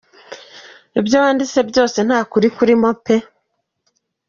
Ibyo 0.99 1.15
wanditse 1.23 1.59
byose 1.69 1.97
nta 2.07 2.19
kuri 2.31 2.47
kurimo 2.55 2.89
pe. 3.03 3.15